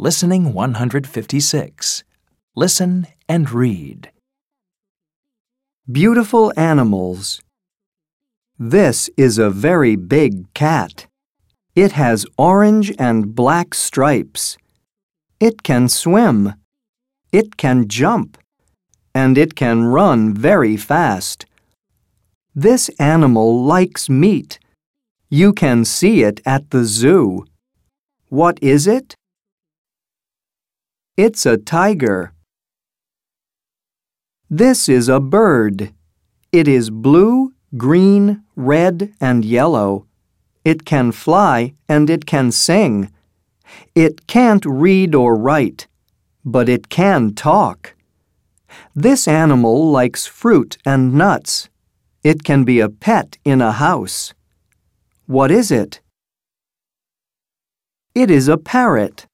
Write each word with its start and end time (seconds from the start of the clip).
Listening 0.00 0.52
156. 0.52 2.04
Listen 2.54 3.08
and 3.28 3.50
read. 3.50 4.12
Beautiful 5.90 6.52
animals. 6.56 7.42
This 8.56 9.10
is 9.16 9.38
a 9.38 9.50
very 9.50 9.96
big 9.96 10.54
cat. 10.54 11.08
It 11.74 11.92
has 11.98 12.26
orange 12.38 12.94
and 12.96 13.34
black 13.34 13.74
stripes. 13.74 14.56
It 15.40 15.64
can 15.64 15.88
swim. 15.88 16.54
It 17.32 17.56
can 17.56 17.88
jump. 17.88 18.38
And 19.12 19.36
it 19.36 19.56
can 19.56 19.82
run 19.82 20.32
very 20.32 20.76
fast. 20.76 21.44
This 22.54 22.88
animal 23.00 23.64
likes 23.64 24.08
meat. 24.08 24.60
You 25.28 25.52
can 25.52 25.84
see 25.84 26.22
it 26.22 26.40
at 26.46 26.70
the 26.70 26.84
zoo. 26.84 27.46
What 28.28 28.62
is 28.62 28.86
it? 28.86 29.16
It's 31.18 31.44
a 31.46 31.56
tiger. 31.56 32.32
This 34.48 34.88
is 34.88 35.08
a 35.08 35.18
bird. 35.18 35.92
It 36.52 36.68
is 36.68 36.90
blue, 36.90 37.54
green, 37.76 38.44
red, 38.54 39.12
and 39.20 39.44
yellow. 39.44 40.06
It 40.64 40.84
can 40.84 41.10
fly 41.10 41.74
and 41.88 42.08
it 42.08 42.24
can 42.24 42.52
sing. 42.52 43.10
It 43.96 44.28
can't 44.28 44.64
read 44.64 45.12
or 45.12 45.34
write, 45.34 45.88
but 46.44 46.68
it 46.68 46.88
can 46.88 47.34
talk. 47.34 47.96
This 48.94 49.26
animal 49.26 49.90
likes 49.90 50.24
fruit 50.24 50.78
and 50.86 51.14
nuts. 51.14 51.68
It 52.22 52.44
can 52.44 52.62
be 52.62 52.78
a 52.78 52.88
pet 52.88 53.38
in 53.44 53.60
a 53.60 53.72
house. 53.72 54.34
What 55.26 55.50
is 55.50 55.72
it? 55.72 56.00
It 58.14 58.30
is 58.30 58.46
a 58.46 58.56
parrot. 58.56 59.27